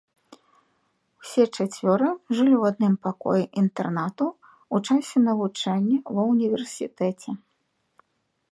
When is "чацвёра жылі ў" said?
1.55-2.63